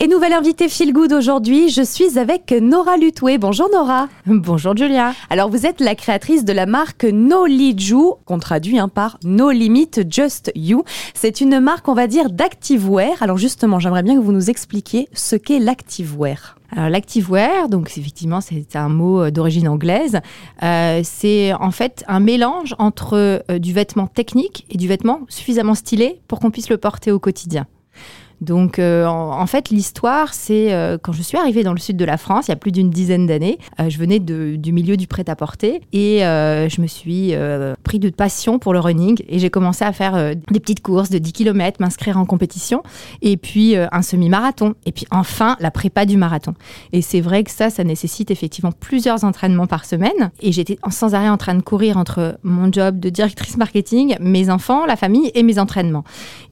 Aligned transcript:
Et 0.00 0.06
nouvelle 0.06 0.32
invitée 0.32 0.68
Feel 0.68 0.92
Good 0.92 1.12
aujourd'hui, 1.12 1.70
je 1.70 1.82
suis 1.82 2.20
avec 2.20 2.52
Nora 2.52 2.96
Lutoué. 2.96 3.36
Bonjour 3.36 3.68
Nora. 3.68 4.08
Bonjour 4.26 4.76
Julia. 4.76 5.12
Alors 5.28 5.50
vous 5.50 5.66
êtes 5.66 5.80
la 5.80 5.96
créatrice 5.96 6.44
de 6.44 6.52
la 6.52 6.66
marque 6.66 7.02
No 7.02 7.46
Liju, 7.46 8.14
qu'on 8.24 8.38
traduit 8.38 8.78
hein, 8.78 8.86
par 8.86 9.18
No 9.24 9.50
Limit 9.50 9.90
Just 10.08 10.52
You. 10.54 10.84
C'est 11.14 11.40
une 11.40 11.58
marque, 11.58 11.88
on 11.88 11.94
va 11.94 12.06
dire, 12.06 12.30
d'activewear. 12.30 13.20
Alors 13.24 13.38
justement, 13.38 13.80
j'aimerais 13.80 14.04
bien 14.04 14.14
que 14.14 14.20
vous 14.20 14.30
nous 14.30 14.50
expliquiez 14.50 15.08
ce 15.14 15.34
qu'est 15.34 15.58
l'activewear. 15.58 16.54
Alors 16.70 16.90
l'activewear, 16.90 17.68
donc 17.68 17.90
effectivement 17.98 18.40
c'est 18.40 18.76
un 18.76 18.88
mot 18.88 19.22
euh, 19.22 19.30
d'origine 19.32 19.66
anglaise, 19.66 20.20
euh, 20.62 21.00
c'est 21.02 21.52
en 21.54 21.72
fait 21.72 22.04
un 22.06 22.20
mélange 22.20 22.76
entre 22.78 23.42
euh, 23.50 23.58
du 23.58 23.72
vêtement 23.72 24.06
technique 24.06 24.64
et 24.70 24.76
du 24.76 24.86
vêtement 24.86 25.22
suffisamment 25.28 25.74
stylé 25.74 26.20
pour 26.28 26.38
qu'on 26.38 26.52
puisse 26.52 26.70
le 26.70 26.78
porter 26.78 27.10
au 27.10 27.18
quotidien. 27.18 27.66
Donc, 28.40 28.78
euh, 28.78 29.04
en, 29.06 29.46
fait, 29.46 29.70
l'histoire, 29.70 30.32
c'est 30.32 30.72
euh, 30.72 30.96
quand 31.00 31.12
je 31.12 31.22
suis 31.22 31.36
arrivée 31.36 31.64
dans 31.64 31.72
le 31.72 31.78
sud 31.78 31.96
de 31.96 32.04
la 32.04 32.16
France, 32.16 32.46
il 32.46 32.50
y 32.50 32.52
a 32.52 32.56
plus 32.56 32.72
d'une 32.72 32.90
dizaine 32.90 33.26
d'années, 33.26 33.58
euh, 33.80 33.90
je 33.90 33.98
venais 33.98 34.20
du 34.20 34.72
milieu 34.72 34.96
du 34.96 35.06
prêt-à-porter 35.06 35.80
et 35.92 36.20
je 36.20 36.80
me 36.80 36.86
suis 36.86 37.34
pris 37.82 37.98
de 37.98 38.10
passion 38.10 38.58
pour 38.58 38.72
le 38.72 38.80
running 38.80 39.20
et 39.28 39.38
j'ai 39.38 39.50
commencé 39.50 39.84
à 39.84 39.92
faire 39.92 40.34
des 40.34 40.60
petites 40.60 40.82
courses 40.82 41.10
de 41.10 41.18
10 41.18 41.32
km, 41.32 41.80
m'inscrire 41.80 42.18
en 42.18 42.24
compétition 42.24 42.82
et 43.22 43.36
puis 43.36 43.76
un 43.76 44.02
semi-marathon 44.02 44.74
et 44.86 44.92
puis 44.92 45.06
enfin 45.10 45.56
la 45.60 45.70
prépa 45.70 46.06
du 46.06 46.16
marathon. 46.16 46.54
Et 46.92 47.02
c'est 47.02 47.20
vrai 47.20 47.44
que 47.44 47.50
ça, 47.50 47.70
ça 47.70 47.84
nécessite 47.84 48.30
effectivement 48.30 48.72
plusieurs 48.72 49.24
entraînements 49.24 49.66
par 49.66 49.84
semaine 49.84 50.30
et 50.40 50.52
j'étais 50.52 50.78
sans 50.90 51.14
arrêt 51.14 51.28
en 51.28 51.36
train 51.36 51.54
de 51.54 51.62
courir 51.62 51.96
entre 51.96 52.38
mon 52.42 52.70
job 52.72 52.98
de 52.98 53.08
directrice 53.08 53.56
marketing, 53.56 54.16
mes 54.20 54.50
enfants, 54.50 54.86
la 54.86 54.96
famille 54.96 55.30
et 55.34 55.42
mes 55.42 55.58
entraînements. 55.58 56.04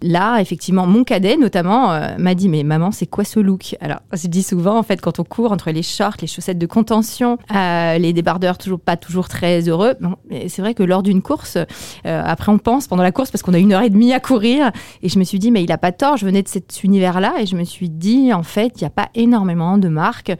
Là, 0.02 0.40
effectivement, 0.40 0.86
mon 0.86 1.04
cadet 1.04 1.36
notamment, 1.36 1.92
euh, 1.92 2.16
m'a 2.18 2.34
dit 2.34 2.48
mais 2.48 2.62
maman 2.62 2.90
c'est 2.90 3.06
quoi 3.06 3.24
ce 3.24 3.40
look? 3.40 3.76
Alors 3.80 4.00
je 4.12 4.26
dis 4.28 4.42
souvent 4.42 4.78
en 4.78 4.82
fait 4.82 5.00
quand 5.00 5.18
on 5.20 5.24
court 5.24 5.52
entre 5.52 5.70
les 5.70 5.82
shorts, 5.82 6.16
les 6.20 6.26
chaussettes 6.26 6.58
de 6.58 6.66
contention, 6.66 7.38
euh, 7.54 7.98
les 7.98 8.12
débardeurs 8.12 8.58
toujours 8.58 8.80
pas 8.80 8.96
toujours 8.96 9.28
très 9.28 9.68
heureux. 9.68 9.94
Bon, 10.00 10.16
c'est 10.48 10.60
vrai 10.60 10.74
que 10.74 10.82
lors 10.82 11.02
d'une 11.02 11.22
course, 11.22 11.56
euh, 11.56 12.22
après 12.24 12.52
on 12.52 12.58
pense 12.58 12.88
pendant 12.88 13.02
la 13.02 13.12
course 13.12 13.30
parce 13.30 13.42
qu'on 13.42 13.54
a 13.54 13.58
une 13.58 13.72
heure 13.72 13.82
et 13.82 13.90
demie 13.90 14.12
à 14.12 14.20
courir 14.20 14.70
et 15.02 15.08
je 15.08 15.18
me 15.18 15.24
suis 15.24 15.38
dit 15.38 15.50
mais 15.50 15.64
il 15.64 15.72
a 15.72 15.78
pas 15.78 15.92
tort. 15.92 16.16
Je 16.18 16.26
venais 16.26 16.42
de 16.42 16.48
cet 16.48 16.84
univers-là 16.84 17.34
et 17.40 17.46
je 17.46 17.56
me 17.56 17.64
suis 17.64 17.88
dit 17.88 18.32
en 18.34 18.42
fait 18.42 18.72
il 18.76 18.84
n'y 18.84 18.86
a 18.86 18.90
pas 18.90 19.08
énormément 19.14 19.78
de 19.78 19.88
marques 19.88 20.32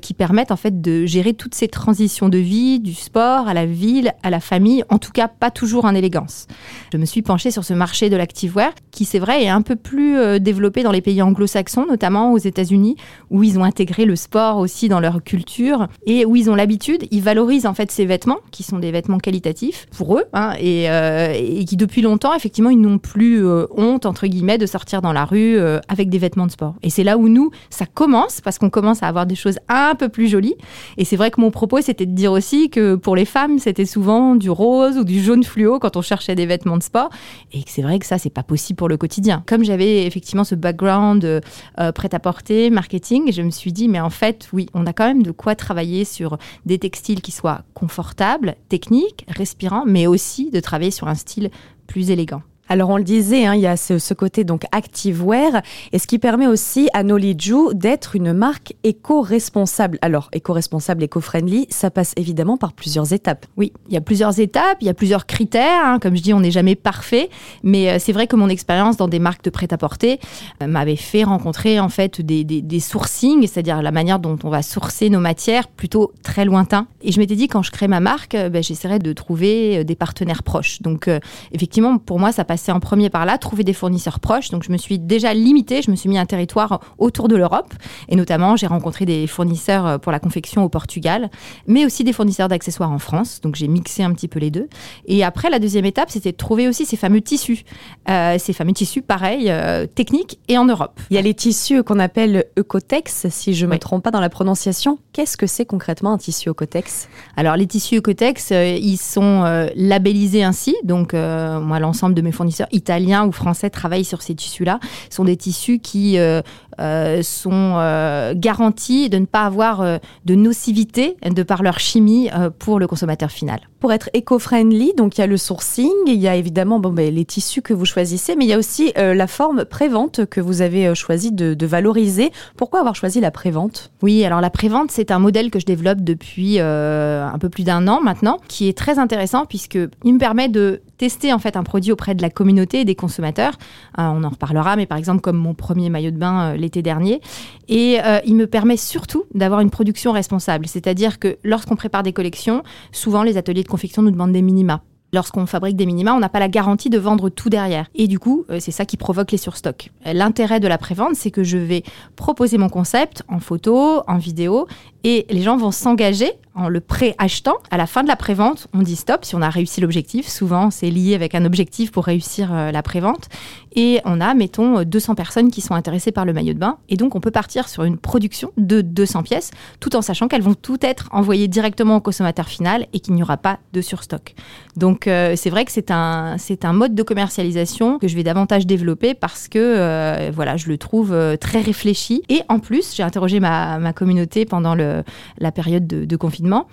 qui 0.00 0.14
permettent 0.14 0.52
en 0.52 0.56
fait 0.56 0.80
de 0.80 1.04
gérer 1.06 1.34
toutes 1.34 1.54
ces 1.54 1.68
transitions 1.68 2.28
de 2.28 2.38
vie, 2.38 2.80
du 2.80 2.94
sport 2.94 3.48
à 3.48 3.54
la 3.54 3.66
ville, 3.66 4.12
à 4.22 4.30
la 4.30 4.40
famille, 4.40 4.84
en 4.88 4.98
tout 4.98 5.12
cas 5.12 5.28
pas 5.28 5.50
toujours 5.50 5.84
en 5.84 5.94
élégance. 5.94 6.46
Je 6.92 6.98
me 6.98 7.04
suis 7.04 7.22
penchée 7.22 7.50
sur 7.50 7.64
ce 7.64 7.74
marché 7.74 8.10
de 8.10 8.16
l'activewear 8.16 8.72
qui 8.94 9.04
c'est 9.04 9.18
vrai 9.18 9.44
est 9.44 9.48
un 9.48 9.62
peu 9.62 9.76
plus 9.76 10.40
développé 10.40 10.82
dans 10.82 10.92
les 10.92 11.00
pays 11.00 11.20
anglo-saxons, 11.20 11.86
notamment 11.86 12.32
aux 12.32 12.38
États-Unis, 12.38 12.96
où 13.30 13.42
ils 13.42 13.58
ont 13.58 13.64
intégré 13.64 14.04
le 14.04 14.16
sport 14.16 14.58
aussi 14.58 14.88
dans 14.88 15.00
leur 15.00 15.22
culture 15.22 15.88
et 16.06 16.24
où 16.24 16.36
ils 16.36 16.50
ont 16.50 16.54
l'habitude, 16.54 17.06
ils 17.10 17.22
valorisent 17.22 17.66
en 17.66 17.74
fait 17.74 17.90
ces 17.90 18.06
vêtements, 18.06 18.38
qui 18.50 18.62
sont 18.62 18.78
des 18.78 18.90
vêtements 18.90 19.18
qualitatifs 19.18 19.86
pour 19.96 20.18
eux, 20.18 20.24
hein, 20.32 20.54
euh, 20.62 21.32
et, 21.34 21.64
qui 21.64 21.76
depuis 21.76 22.02
longtemps, 22.02 22.34
effectivement, 22.34 22.70
ils 22.70 22.80
n'ont 22.80 22.98
plus 22.98 23.44
euh, 23.44 23.66
honte, 23.76 24.06
entre 24.06 24.26
guillemets, 24.26 24.58
de 24.58 24.66
sortir 24.66 25.02
dans 25.02 25.12
la 25.12 25.24
rue 25.24 25.56
euh, 25.56 25.80
avec 25.88 26.08
des 26.08 26.18
vêtements 26.18 26.46
de 26.46 26.50
sport. 26.50 26.74
Et 26.82 26.90
c'est 26.90 27.04
là 27.04 27.16
où 27.16 27.28
nous, 27.28 27.50
ça 27.70 27.86
commence, 27.86 28.40
parce 28.40 28.58
qu'on 28.58 28.70
commence 28.70 29.02
à 29.02 29.08
avoir 29.08 29.26
des 29.26 29.34
choses 29.34 29.58
un 29.68 29.94
peu 29.94 30.08
plus 30.08 30.28
jolies. 30.28 30.54
Et 30.96 31.04
c'est 31.04 31.16
vrai 31.16 31.30
que 31.30 31.40
mon 31.40 31.50
propos, 31.50 31.80
c'était 31.80 32.06
de 32.06 32.12
dire 32.12 32.32
aussi 32.32 32.70
que 32.70 32.94
pour 32.94 33.16
les 33.16 33.24
femmes, 33.24 33.58
c'était 33.58 33.86
souvent 33.86 34.36
du 34.36 34.50
rose 34.50 34.98
ou 34.98 35.04
du 35.04 35.22
jaune 35.22 35.44
fluo 35.44 35.78
quand 35.78 35.96
on 35.96 36.02
cherchait 36.02 36.34
des 36.34 36.46
vêtements 36.46 36.76
de 36.76 36.82
sport. 36.82 37.10
Et 37.52 37.62
que 37.62 37.70
c'est 37.70 37.82
vrai 37.82 37.98
que 37.98 38.06
ça, 38.06 38.18
c'est 38.18 38.30
pas 38.30 38.42
possible 38.42 38.76
pour 38.76 38.83
le 38.88 38.96
quotidien. 38.96 39.42
Comme 39.46 39.64
j'avais 39.64 40.06
effectivement 40.06 40.44
ce 40.44 40.54
background 40.54 41.24
euh, 41.24 41.92
prêt-à-porter, 41.92 42.70
marketing, 42.70 43.32
je 43.32 43.42
me 43.42 43.50
suis 43.50 43.72
dit, 43.72 43.88
mais 43.88 44.00
en 44.00 44.10
fait, 44.10 44.48
oui, 44.52 44.66
on 44.74 44.86
a 44.86 44.92
quand 44.92 45.06
même 45.06 45.22
de 45.22 45.30
quoi 45.30 45.54
travailler 45.54 46.04
sur 46.04 46.38
des 46.66 46.78
textiles 46.78 47.20
qui 47.20 47.32
soient 47.32 47.62
confortables, 47.74 48.56
techniques, 48.68 49.26
respirants, 49.28 49.84
mais 49.86 50.06
aussi 50.06 50.50
de 50.50 50.60
travailler 50.60 50.90
sur 50.90 51.08
un 51.08 51.14
style 51.14 51.50
plus 51.86 52.10
élégant. 52.10 52.42
Alors 52.68 52.88
on 52.88 52.96
le 52.96 53.04
disait, 53.04 53.44
hein, 53.44 53.54
il 53.54 53.60
y 53.60 53.66
a 53.66 53.76
ce, 53.76 54.14
côté 54.14 54.44
donc 54.44 54.64
activewear 54.72 55.60
et 55.92 55.98
ce 55.98 56.06
qui 56.06 56.18
permet 56.18 56.46
aussi 56.46 56.88
à 56.94 57.02
Noliju 57.02 57.74
d'être 57.74 58.16
une 58.16 58.32
marque 58.32 58.74
éco-responsable. 58.84 59.98
Alors 60.00 60.30
éco-responsable, 60.32 61.02
éco-friendly, 61.02 61.66
ça 61.68 61.90
passe 61.90 62.14
évidemment 62.16 62.56
par 62.56 62.72
plusieurs 62.72 63.12
étapes. 63.12 63.44
Oui, 63.56 63.72
il 63.88 63.94
y 63.94 63.96
a 63.98 64.00
plusieurs 64.00 64.40
étapes, 64.40 64.78
il 64.80 64.86
y 64.86 64.90
a 64.90 64.94
plusieurs 64.94 65.26
critères. 65.26 65.84
Hein. 65.84 65.98
Comme 65.98 66.16
je 66.16 66.22
dis, 66.22 66.32
on 66.32 66.40
n'est 66.40 66.50
jamais 66.50 66.74
parfait, 66.74 67.28
mais 67.62 67.90
euh, 67.90 67.96
c'est 67.98 68.12
vrai 68.12 68.26
que 68.26 68.36
mon 68.36 68.48
expérience 68.48 68.96
dans 68.96 69.08
des 69.08 69.18
marques 69.18 69.44
de 69.44 69.50
prêt-à-porter 69.50 70.18
euh, 70.62 70.66
m'avait 70.66 70.96
fait 70.96 71.24
rencontrer 71.24 71.80
en 71.80 71.90
fait 71.90 72.22
des, 72.22 72.80
sourcings, 72.80 73.46
c'est-à-dire 73.46 73.82
la 73.82 73.92
manière 73.92 74.18
dont 74.18 74.38
on 74.42 74.48
va 74.48 74.62
sourcer 74.62 75.10
nos 75.10 75.20
matières 75.20 75.68
plutôt 75.68 76.12
très 76.22 76.44
lointain. 76.44 76.86
Et 77.02 77.12
je 77.12 77.20
m'étais 77.20 77.36
dit 77.36 77.48
quand 77.48 77.62
je 77.62 77.70
crée 77.70 77.88
ma 77.88 78.00
marque, 78.00 78.34
euh, 78.34 78.48
ben, 78.48 78.62
j'essaierai 78.62 78.98
de 79.00 79.12
trouver 79.12 79.84
des 79.84 79.96
partenaires 79.96 80.42
proches. 80.42 80.80
Donc 80.80 81.10
effectivement, 81.52 81.98
pour 81.98 82.18
moi, 82.18 82.32
ça 82.32 82.44
passe 82.44 82.53
passer 82.54 82.70
en 82.70 82.78
premier 82.78 83.10
par 83.10 83.26
là, 83.26 83.36
trouver 83.36 83.64
des 83.64 83.72
fournisseurs 83.72 84.20
proches. 84.20 84.50
Donc 84.50 84.62
je 84.62 84.70
me 84.70 84.76
suis 84.76 85.00
déjà 85.00 85.34
limitée, 85.34 85.82
je 85.82 85.90
me 85.90 85.96
suis 85.96 86.08
mis 86.08 86.18
un 86.18 86.24
territoire 86.24 86.80
autour 86.98 87.26
de 87.26 87.34
l'Europe. 87.34 87.74
Et 88.08 88.14
notamment, 88.14 88.54
j'ai 88.54 88.68
rencontré 88.68 89.04
des 89.06 89.26
fournisseurs 89.26 89.86
euh, 89.86 89.98
pour 89.98 90.12
la 90.12 90.20
confection 90.20 90.62
au 90.62 90.68
Portugal, 90.68 91.30
mais 91.66 91.84
aussi 91.84 92.04
des 92.04 92.12
fournisseurs 92.12 92.46
d'accessoires 92.46 92.92
en 92.92 93.00
France. 93.00 93.40
Donc 93.40 93.56
j'ai 93.56 93.66
mixé 93.66 94.04
un 94.04 94.12
petit 94.12 94.28
peu 94.28 94.38
les 94.38 94.52
deux. 94.52 94.68
Et 95.06 95.24
après, 95.24 95.50
la 95.50 95.58
deuxième 95.58 95.84
étape, 95.84 96.10
c'était 96.10 96.30
de 96.30 96.36
trouver 96.36 96.68
aussi 96.68 96.86
ces 96.86 96.96
fameux 96.96 97.20
tissus. 97.22 97.64
Euh, 98.08 98.36
ces 98.38 98.52
fameux 98.52 98.72
tissus, 98.72 99.02
pareil, 99.02 99.50
euh, 99.50 99.86
techniques 99.86 100.38
et 100.46 100.56
en 100.56 100.66
Europe. 100.66 101.00
Il 101.10 101.16
y 101.16 101.18
a 101.18 101.22
les 101.22 101.34
tissus 101.34 101.82
qu'on 101.82 101.98
appelle 101.98 102.44
Ecotex, 102.56 103.26
si 103.30 103.54
je 103.54 103.66
ne 103.66 103.72
me 103.72 103.78
trompe 103.80 104.04
pas 104.04 104.12
dans 104.12 104.20
la 104.20 104.30
prononciation. 104.30 105.00
Qu'est-ce 105.12 105.36
que 105.36 105.48
c'est 105.48 105.66
concrètement 105.66 106.12
un 106.12 106.18
tissu 106.18 106.50
Ecotex 106.50 107.08
Alors 107.36 107.56
les 107.56 107.66
tissus 107.66 107.96
Ecotex, 107.96 108.52
ils 108.52 108.96
sont 108.96 109.42
labellisés 109.74 110.44
ainsi. 110.44 110.76
Donc 110.84 111.14
moi, 111.14 111.80
l'ensemble 111.80 112.14
de 112.14 112.22
mes 112.22 112.30
fournisseurs 112.30 112.43
fournisseurs 112.44 112.68
italiens 112.72 113.26
ou 113.26 113.32
français 113.32 113.70
travaillent 113.70 114.04
sur 114.04 114.20
ces 114.20 114.34
tissus-là. 114.34 114.78
Ce 115.08 115.16
sont 115.16 115.24
des 115.24 115.36
tissus 115.36 115.78
qui 115.78 116.18
euh, 116.18 116.42
euh, 116.78 117.22
sont 117.22 117.76
euh, 117.78 118.34
garantis 118.36 119.08
de 119.08 119.18
ne 119.18 119.24
pas 119.24 119.44
avoir 119.44 119.82
de 120.24 120.34
nocivité 120.34 121.16
de 121.24 121.42
par 121.42 121.62
leur 121.62 121.78
chimie 121.78 122.28
pour 122.58 122.78
le 122.78 122.86
consommateur 122.86 123.30
final. 123.30 123.60
Pour 123.80 123.92
être 123.92 124.10
éco-friendly, 124.12 124.92
donc 124.94 125.16
il 125.16 125.20
y 125.20 125.24
a 125.24 125.26
le 125.26 125.36
sourcing, 125.36 125.90
il 126.06 126.20
y 126.20 126.28
a 126.28 126.36
évidemment 126.36 126.80
bon, 126.80 126.90
ben, 126.90 127.14
les 127.14 127.24
tissus 127.24 127.62
que 127.62 127.72
vous 127.72 127.84
choisissez, 127.84 128.34
mais 128.36 128.44
il 128.44 128.48
y 128.48 128.52
a 128.52 128.58
aussi 128.58 128.92
la 128.96 129.26
forme 129.26 129.64
prévente 129.64 130.26
que 130.26 130.40
vous 130.40 130.60
avez 130.60 130.94
choisi 130.94 131.32
de, 131.32 131.54
de, 131.54 131.66
valoriser. 131.66 132.30
Pourquoi 132.56 132.80
avoir 132.80 132.94
choisi 132.94 133.20
la 133.20 133.30
prévente? 133.30 133.90
Oui, 134.02 134.24
alors 134.24 134.40
la 134.40 134.50
prévente, 134.50 134.90
c'est 134.90 135.10
un 135.10 135.18
modèle 135.18 135.50
que 135.50 135.58
je 135.58 135.66
développe 135.66 136.00
depuis 136.00 136.58
un 136.60 137.38
peu 137.40 137.48
plus 137.48 137.64
d'un 137.64 137.88
an 137.88 138.00
maintenant, 138.02 138.38
qui 138.48 138.68
est 138.68 138.76
très 138.76 138.98
intéressant 138.98 139.46
puisqu'il 139.46 140.14
me 140.14 140.18
permet 140.18 140.48
de 140.48 140.82
tester 140.96 141.32
en 141.32 141.38
fait 141.38 141.56
un 141.56 141.62
produit 141.62 141.92
auprès 141.92 142.14
de 142.14 142.22
la 142.22 142.30
communauté 142.30 142.80
et 142.80 142.84
des 142.84 142.94
consommateurs. 142.94 143.54
Euh, 143.98 144.02
on 144.02 144.24
en 144.24 144.28
reparlera, 144.28 144.76
mais 144.76 144.86
par 144.86 144.98
exemple 144.98 145.20
comme 145.20 145.36
mon 145.36 145.54
premier 145.54 145.90
maillot 145.90 146.10
de 146.10 146.18
bain 146.18 146.52
euh, 146.52 146.56
l'été 146.56 146.82
dernier. 146.82 147.20
Et 147.68 147.98
euh, 148.04 148.20
il 148.24 148.36
me 148.36 148.46
permet 148.46 148.76
surtout 148.76 149.24
d'avoir 149.34 149.60
une 149.60 149.70
production 149.70 150.12
responsable. 150.12 150.66
C'est-à-dire 150.66 151.18
que 151.18 151.38
lorsqu'on 151.44 151.76
prépare 151.76 152.02
des 152.02 152.12
collections, 152.12 152.62
souvent 152.92 153.22
les 153.22 153.36
ateliers 153.36 153.62
de 153.62 153.68
confection 153.68 154.02
nous 154.02 154.10
demandent 154.10 154.32
des 154.32 154.42
minima. 154.42 154.82
Lorsqu'on 155.14 155.46
fabrique 155.46 155.76
des 155.76 155.86
minima, 155.86 156.12
on 156.12 156.18
n'a 156.18 156.28
pas 156.28 156.40
la 156.40 156.48
garantie 156.48 156.90
de 156.90 156.98
vendre 156.98 157.28
tout 157.28 157.48
derrière. 157.48 157.86
Et 157.94 158.08
du 158.08 158.18
coup, 158.18 158.44
c'est 158.58 158.72
ça 158.72 158.84
qui 158.84 158.96
provoque 158.96 159.30
les 159.30 159.38
surstocks. 159.38 159.92
L'intérêt 160.04 160.58
de 160.58 160.66
la 160.66 160.76
prévente, 160.76 161.14
c'est 161.14 161.30
que 161.30 161.44
je 161.44 161.56
vais 161.56 161.84
proposer 162.16 162.58
mon 162.58 162.68
concept 162.68 163.22
en 163.28 163.38
photo, 163.38 164.02
en 164.08 164.18
vidéo, 164.18 164.66
et 165.04 165.26
les 165.30 165.42
gens 165.42 165.56
vont 165.56 165.70
s'engager 165.70 166.32
en 166.54 166.68
le 166.68 166.80
pré-achetant. 166.80 167.56
À 167.70 167.76
la 167.76 167.86
fin 167.86 168.02
de 168.02 168.08
la 168.08 168.16
prévente, 168.16 168.68
on 168.72 168.80
dit 168.82 168.96
stop 168.96 169.24
si 169.24 169.34
on 169.34 169.42
a 169.42 169.50
réussi 169.50 169.80
l'objectif. 169.80 170.28
Souvent, 170.28 170.70
c'est 170.70 170.88
lié 170.88 171.14
avec 171.14 171.34
un 171.34 171.44
objectif 171.44 171.90
pour 171.90 172.04
réussir 172.04 172.52
euh, 172.52 172.70
la 172.70 172.82
prévente. 172.82 173.28
Et 173.74 174.00
on 174.04 174.20
a, 174.20 174.34
mettons, 174.34 174.82
200 174.82 175.14
personnes 175.14 175.50
qui 175.50 175.60
sont 175.60 175.74
intéressées 175.74 176.12
par 176.12 176.24
le 176.24 176.32
maillot 176.32 176.54
de 176.54 176.58
bain. 176.58 176.78
Et 176.88 176.96
donc, 176.96 177.16
on 177.16 177.20
peut 177.20 177.32
partir 177.32 177.68
sur 177.68 177.84
une 177.84 177.98
production 177.98 178.52
de 178.56 178.80
200 178.80 179.24
pièces, 179.24 179.50
tout 179.80 179.96
en 179.96 180.02
sachant 180.02 180.28
qu'elles 180.28 180.42
vont 180.42 180.54
toutes 180.54 180.84
être 180.84 181.08
envoyées 181.10 181.48
directement 181.48 181.96
au 181.96 182.00
consommateur 182.00 182.48
final 182.48 182.86
et 182.92 183.00
qu'il 183.00 183.14
n'y 183.14 183.22
aura 183.22 183.36
pas 183.36 183.58
de 183.72 183.80
surstock. 183.80 184.34
Donc, 184.76 185.03
euh, 185.06 185.34
c'est 185.36 185.50
vrai 185.50 185.64
que 185.64 185.72
c'est 185.72 185.90
un, 185.90 186.36
c'est 186.38 186.64
un 186.64 186.72
mode 186.72 186.94
de 186.94 187.02
commercialisation 187.02 187.98
que 187.98 188.08
je 188.08 188.16
vais 188.16 188.22
davantage 188.22 188.66
développer 188.66 189.14
parce 189.14 189.48
que, 189.48 189.58
euh, 189.58 190.30
voilà, 190.32 190.56
je 190.56 190.68
le 190.68 190.78
trouve 190.78 191.16
très 191.40 191.60
réfléchi. 191.60 192.22
Et 192.28 192.42
en 192.48 192.58
plus, 192.58 192.94
j'ai 192.94 193.02
interrogé 193.02 193.40
ma, 193.40 193.78
ma 193.78 193.92
communauté 193.92 194.44
pendant 194.44 194.74
la 194.74 195.52
période 195.52 195.86
de, 195.86 196.04
de 196.04 196.16
confinement 196.16 196.66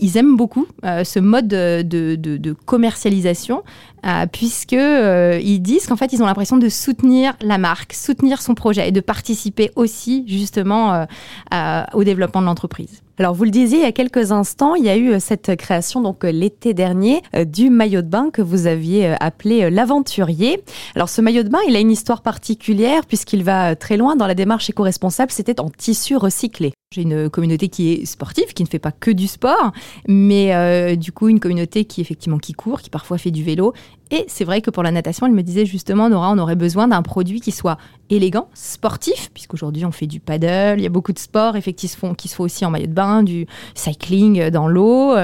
ils 0.00 0.16
aiment 0.16 0.36
beaucoup 0.36 0.66
ce 0.82 1.18
mode 1.18 1.48
de, 1.48 1.82
de 1.82 2.52
commercialisation 2.52 3.62
puisque 4.32 4.72
ils 4.72 5.60
disent 5.60 5.86
qu'en 5.86 5.96
fait 5.96 6.12
ils 6.12 6.22
ont 6.22 6.26
l'impression 6.26 6.56
de 6.56 6.68
soutenir 6.68 7.34
la 7.40 7.58
marque, 7.58 7.92
soutenir 7.92 8.40
son 8.42 8.54
projet 8.54 8.88
et 8.88 8.92
de 8.92 9.00
participer 9.00 9.70
aussi 9.76 10.24
justement 10.26 11.06
au 11.92 12.04
développement 12.04 12.40
de 12.40 12.46
l'entreprise. 12.46 13.03
Alors 13.16 13.32
vous 13.32 13.44
le 13.44 13.50
disiez 13.50 13.78
il 13.78 13.82
y 13.82 13.86
a 13.86 13.92
quelques 13.92 14.32
instants, 14.32 14.74
il 14.74 14.84
y 14.84 14.88
a 14.88 14.96
eu 14.96 15.12
euh, 15.12 15.18
cette 15.20 15.54
création 15.54 16.00
donc 16.00 16.24
euh, 16.24 16.32
l'été 16.32 16.74
dernier 16.74 17.22
euh, 17.36 17.44
du 17.44 17.70
maillot 17.70 18.02
de 18.02 18.08
bain 18.08 18.30
que 18.32 18.42
vous 18.42 18.66
aviez 18.66 19.14
appelé 19.20 19.70
l'aventurier. 19.70 20.64
Alors 20.96 21.08
ce 21.08 21.20
maillot 21.20 21.44
de 21.44 21.48
bain, 21.48 21.60
il 21.68 21.76
a 21.76 21.78
une 21.78 21.92
histoire 21.92 22.22
particulière 22.22 23.06
puisqu'il 23.06 23.44
va 23.44 23.76
très 23.76 23.96
loin 23.96 24.16
dans 24.16 24.26
la 24.26 24.34
démarche 24.34 24.68
éco-responsable, 24.68 25.30
c'était 25.30 25.60
en 25.60 25.70
tissu 25.70 26.16
recyclé. 26.16 26.72
J'ai 26.92 27.02
une 27.02 27.30
communauté 27.30 27.68
qui 27.68 27.92
est 27.92 28.04
sportive, 28.04 28.52
qui 28.52 28.64
ne 28.64 28.68
fait 28.68 28.78
pas 28.78 28.92
que 28.92 29.10
du 29.10 29.26
sport, 29.26 29.72
mais 30.06 30.96
du 30.96 31.10
coup 31.10 31.28
une 31.28 31.40
communauté 31.40 31.86
qui 31.86 32.00
effectivement 32.00 32.38
qui 32.38 32.52
court, 32.52 32.82
qui 32.82 32.90
parfois 32.90 33.18
fait 33.18 33.32
du 33.32 33.42
vélo. 33.42 33.74
Et 34.10 34.24
c'est 34.28 34.44
vrai 34.44 34.60
que 34.60 34.70
pour 34.70 34.82
la 34.82 34.90
natation, 34.90 35.26
elle 35.26 35.32
me 35.32 35.42
disait 35.42 35.66
justement, 35.66 36.08
Nora, 36.08 36.30
on 36.32 36.38
aurait 36.38 36.56
besoin 36.56 36.88
d'un 36.88 37.02
produit 37.02 37.40
qui 37.40 37.52
soit 37.52 37.78
élégant, 38.10 38.48
sportif, 38.54 39.30
puisqu'aujourd'hui 39.32 39.84
on 39.86 39.90
fait 39.90 40.06
du 40.06 40.20
paddle, 40.20 40.78
il 40.78 40.82
y 40.82 40.86
a 40.86 40.90
beaucoup 40.90 41.12
de 41.12 41.18
sports 41.18 41.56
effectivement 41.56 42.14
qui 42.14 42.28
se 42.28 42.34
font 42.34 42.44
aussi 42.44 42.64
en 42.66 42.70
maillot 42.70 42.86
de 42.86 42.92
bain, 42.92 43.22
du 43.22 43.46
cycling 43.74 44.50
dans 44.50 44.68
l'eau. 44.68 45.14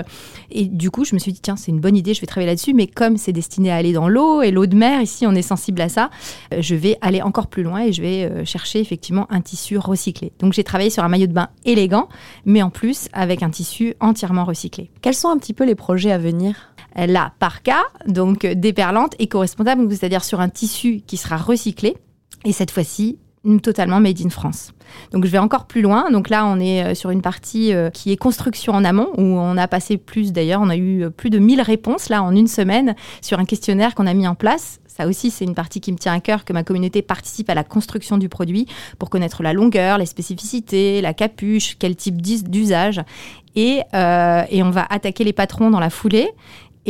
Et 0.51 0.65
du 0.65 0.91
coup, 0.91 1.05
je 1.05 1.15
me 1.15 1.19
suis 1.19 1.33
dit, 1.33 1.41
tiens, 1.41 1.57
c'est 1.57 1.71
une 1.71 1.81
bonne 1.81 1.97
idée, 1.97 2.15
je 2.15 2.21
vais 2.21 2.27
travailler 2.27 2.51
là-dessus, 2.51 2.75
mais 2.75 2.87
comme 2.87 3.17
c'est 3.17 3.33
destiné 3.33 3.71
à 3.71 3.77
aller 3.77 3.93
dans 3.93 4.09
l'eau 4.09 4.43
et 4.43 4.51
l'eau 4.51 4.67
de 4.67 4.77
mer, 4.77 5.01
ici 5.03 5.27
on 5.27 5.35
est 5.35 5.43
sensible 5.43 5.81
à 5.81 5.89
ça, 5.89 6.11
euh, 6.55 6.59
je 6.61 6.75
vais 6.75 6.97
aller 7.01 7.23
encore 7.23 7.49
plus 7.49 7.63
loin 7.63 7.83
et 7.83 7.93
je 7.93 8.03
vais 8.03 8.25
euh, 8.25 8.45
chercher 8.45 8.81
effectivement 8.81 9.27
un 9.31 9.41
tissu 9.41 9.79
recyclé. 9.79 10.33
Donc 10.39 10.53
j'ai 10.53 10.65
travaillé 10.65 10.91
sur 10.91 11.05
un 11.05 11.09
maillot 11.09 11.27
de 11.27 11.33
bain 11.33 11.49
élégant, 11.65 12.09
mais 12.45 12.63
en 12.63 12.71
plus 12.71 13.09
avec 13.13 13.43
un 13.43 13.51
tissu 13.51 13.95
entièrement 14.01 14.45
recyclé. 14.45 14.91
Quels 15.03 15.15
sont 15.15 15.29
un 15.29 15.39
petit 15.39 15.55
peu 15.55 15.65
les 15.65 15.75
projets 15.75 16.13
à 16.13 16.19
venir? 16.19 16.70
La 16.97 17.33
parka, 17.39 17.79
donc 18.07 18.47
déperlante, 18.47 19.15
éco-responsable, 19.19 19.91
c'est-à-dire 19.91 20.25
sur 20.25 20.41
un 20.41 20.49
tissu 20.49 21.03
qui 21.07 21.17
sera 21.17 21.37
recyclé 21.37 21.97
et 22.45 22.53
cette 22.53 22.71
fois-ci, 22.71 23.19
totalement 23.63 24.01
made 24.01 24.21
in 24.25 24.29
France. 24.29 24.73
Donc 25.13 25.25
je 25.25 25.31
vais 25.31 25.39
encore 25.39 25.67
plus 25.67 25.83
loin. 25.83 26.11
Donc 26.11 26.29
là, 26.29 26.45
on 26.47 26.61
est 26.61 26.85
euh, 26.85 26.95
sur 26.95 27.11
une 27.11 27.23
partie 27.23 27.73
euh, 27.73 27.91
qui 27.91 28.13
est 28.13 28.17
construction 28.17 28.73
en 28.75 28.85
amont, 28.85 29.09
où 29.17 29.23
on 29.23 29.57
a 29.57 29.67
passé 29.67 29.97
plus 29.97 30.33
d'ailleurs, 30.33 30.61
on 30.63 30.69
a 30.69 30.77
eu 30.77 31.05
euh, 31.05 31.11
plus 31.11 31.31
de 31.31 31.39
1000 31.39 31.63
réponses 31.63 32.09
là 32.09 32.23
en 32.23 32.35
une 32.35 32.49
semaine 32.49 32.95
sur 33.23 33.39
un 33.39 33.45
questionnaire 33.45 33.95
qu'on 33.95 34.07
a 34.07 34.15
mis 34.15 34.29
en 34.29 34.35
place. 34.35 34.81
Ça 34.87 35.07
aussi, 35.07 35.31
c'est 35.31 35.45
une 35.45 35.55
partie 35.55 35.81
qui 35.81 35.93
me 35.93 35.97
tient 35.97 36.13
à 36.13 36.21
cœur, 36.21 36.45
que 36.45 36.53
ma 36.53 36.65
communauté 36.65 37.01
participe 37.01 37.49
à 37.49 37.55
la 37.55 37.65
construction 37.65 38.19
du 38.19 38.29
produit 38.29 38.67
pour 38.99 39.09
connaître 39.09 39.43
la 39.43 39.55
longueur, 39.55 39.97
les 39.97 40.05
spécificités, 40.05 41.01
la 41.01 41.15
capuche, 41.15 41.77
quel 41.79 41.97
type 41.97 42.21
d'usage. 42.21 43.01
Et, 43.57 43.81
et 43.95 44.63
on 44.63 44.71
va 44.71 44.87
attaquer 44.91 45.25
les 45.25 45.33
patrons 45.33 45.71
dans 45.71 45.81
la 45.81 45.91
foulée. 45.91 46.29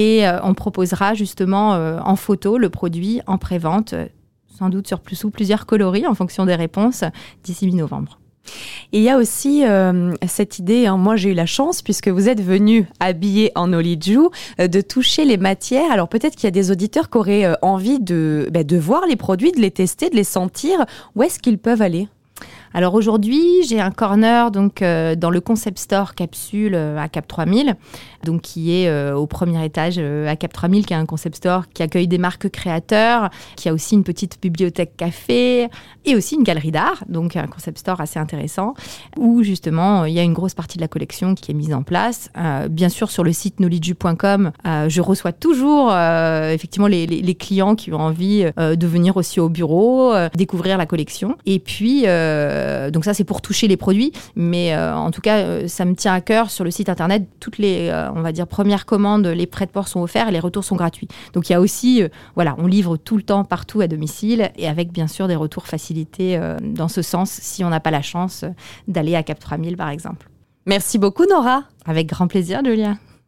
Et 0.01 0.25
on 0.43 0.55
proposera 0.55 1.13
justement 1.15 1.73
en 1.73 2.17
photo 2.17 2.57
le 2.57 2.71
produit 2.71 3.21
en 3.27 3.37
pré-vente 3.37 3.95
sans 4.61 4.69
doute 4.69 4.87
sur 4.87 5.01
plus 5.01 5.25
ou 5.25 5.31
plusieurs 5.31 5.67
coloris 5.67 6.07
en 6.07 6.15
fonction 6.15 6.45
des 6.45 6.55
réponses 6.55 7.05
d'ici 7.45 7.67
mi-novembre. 7.67 8.19
Il 8.93 9.03
y 9.03 9.09
a 9.09 9.17
aussi 9.17 9.65
euh, 9.65 10.15
cette 10.27 10.59
idée, 10.59 10.87
hein, 10.87 10.97
moi 10.97 11.17
j'ai 11.17 11.31
eu 11.31 11.35
la 11.35 11.47
chance, 11.47 11.83
puisque 11.83 12.09
vous 12.09 12.29
êtes 12.29 12.43
venu 12.43 12.89
habillé 12.99 13.53
en 13.55 13.73
Oliju, 13.73 14.29
euh, 14.59 14.67
de 14.67 14.81
toucher 14.81 15.25
les 15.25 15.37
matières. 15.37 15.91
Alors 15.93 16.09
peut-être 16.09 16.35
qu'il 16.35 16.45
y 16.45 16.49
a 16.49 16.53
des 16.53 16.71
auditeurs 16.71 17.11
qui 17.11 17.19
auraient 17.19 17.45
euh, 17.45 17.55
envie 17.63 18.01
de, 18.01 18.49
bah, 18.53 18.65
de 18.65 18.77
voir 18.77 19.07
les 19.07 19.17
produits, 19.17 19.53
de 19.53 19.61
les 19.61 19.71
tester, 19.71 20.11
de 20.11 20.17
les 20.17 20.25
sentir. 20.25 20.85
Où 21.15 21.23
est-ce 21.23 21.39
qu'ils 21.39 21.59
peuvent 21.59 21.83
aller? 21.83 22.09
Alors 22.73 22.95
aujourd'hui, 22.95 23.63
j'ai 23.69 23.81
un 23.81 23.91
corner 23.91 24.51
donc 24.51 24.81
dans 24.81 25.31
le 25.31 25.41
concept 25.41 25.79
store 25.79 26.15
capsule 26.15 26.75
à 26.75 27.09
Cap 27.09 27.27
3000 27.27 27.77
donc 28.25 28.43
qui 28.43 28.73
est 28.73 28.89
euh, 28.89 29.15
au 29.15 29.27
premier 29.27 29.65
étage 29.65 29.97
euh, 29.99 30.29
à 30.29 30.37
Cap 30.37 30.53
3000, 30.53 30.87
qui 30.87 30.93
est 30.93 30.97
un 30.97 31.07
concept 31.07 31.37
store 31.37 31.65
qui 31.73 31.83
accueille 31.83 32.09
des 32.09 32.19
marques 32.19 32.49
créateurs, 32.51 33.31
qui 33.57 33.69
a 33.69 33.73
aussi 33.73 33.95
une 33.95 34.05
petite 34.05 34.39
bibliothèque 34.41 34.97
café 34.97 35.69
et 36.05 36.17
aussi 36.17 36.35
une 36.35 36.43
galerie 36.43 36.71
d'art, 36.71 37.05
donc 37.09 37.37
un 37.37 37.47
concept 37.47 37.79
store 37.79 38.01
assez 38.01 38.19
intéressant, 38.19 38.75
où 39.19 39.43
justement 39.43 40.05
il 40.05 40.15
y 40.15 40.19
a 40.19 40.23
une 40.23 40.33
grosse 40.33 40.55
partie 40.55 40.77
de 40.77 40.83
la 40.83 40.89
collection 40.89 41.35
qui 41.35 41.51
est 41.51 41.55
mise 41.55 41.73
en 41.73 41.83
place. 41.83 42.31
Euh, 42.37 42.69
bien 42.69 42.89
sûr, 42.89 43.11
sur 43.11 43.25
le 43.25 43.33
site 43.33 43.57
knowledge.com, 43.59 44.53
je 44.89 45.01
reçois 45.01 45.33
toujours 45.33 45.93
effectivement 45.93 46.87
les, 46.87 47.35
clients 47.35 47.75
qui 47.75 47.93
ont 47.93 48.01
envie 48.01 48.45
de 48.57 48.87
venir 48.87 49.17
aussi 49.17 49.41
au 49.41 49.49
bureau, 49.49 50.13
découvrir 50.35 50.77
la 50.79 50.87
collection. 50.87 51.37
Et 51.47 51.59
puis, 51.59 52.03
donc 52.91 53.05
ça 53.05 53.15
c'est 53.15 53.25
pour 53.25 53.41
toucher 53.41 53.69
les 53.69 53.77
produits, 53.77 54.13
mais 54.37 54.77
en 54.77 55.11
tout 55.11 55.21
cas, 55.21 55.69
ça 55.69 55.85
me 55.85 55.95
tient 55.95 56.15
à 56.15 56.21
cœur 56.21 56.51
sur 56.51 56.65
le 56.65 56.71
site 56.71 56.89
internet 56.89 57.25
toutes 57.41 57.59
les 57.59 57.91
on 58.15 58.23
va 58.23 58.33
dire, 58.33 58.47
première 58.47 58.87
commande, 58.87 59.27
les 59.27 59.47
prêts 59.47 59.67
de 59.67 59.71
port 59.71 59.89
sont 59.89 60.01
offerts 60.01 60.29
et 60.29 60.33
les 60.33 60.41
retours 60.41 60.65
sont 60.65 60.77
gratuits. 60.77 61.09
Donc 61.33 61.49
il 61.49 61.53
y 61.53 61.55
a 61.55 61.61
aussi, 61.61 62.03
euh, 62.03 62.09
voilà, 62.35 62.55
on 62.59 62.67
livre 62.67 62.97
tout 62.97 63.17
le 63.17 63.23
temps 63.23 63.45
partout 63.45 63.81
à 63.81 63.87
domicile 63.87 64.51
et 64.57 64.69
avec 64.69 64.93
bien 64.93 65.07
sûr 65.07 65.29
des 65.29 65.37
retours 65.37 65.67
facilités 65.67 66.37
euh, 66.37 66.57
dans 66.63 66.89
ce 66.89 67.03
sens 67.03 67.31
si 67.31 67.65
on 67.65 67.71
n'a 67.71 67.81
pas 67.81 67.91
la 67.91 68.03
chance 68.03 68.45
d'aller 68.89 69.15
à 69.15 69.23
Cap 69.23 69.39
3000 69.39 69.77
par 69.77 69.89
exemple. 69.89 70.29
Merci 70.67 70.99
beaucoup 70.99 71.25
Nora. 71.27 71.65
Avec 71.87 72.09
grand 72.09 72.29
plaisir 72.29 72.61
Julia. 72.65 72.97